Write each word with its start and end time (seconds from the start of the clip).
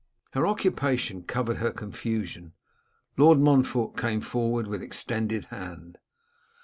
Her 0.33 0.47
occupation 0.47 1.21
covered 1.21 1.57
her 1.57 1.69
confusion. 1.69 2.53
Lord 3.17 3.37
Montfort 3.37 3.95
came 3.97 4.21
forward 4.21 4.65
with 4.65 4.81
extended 4.81 5.45
hand. 5.51 5.99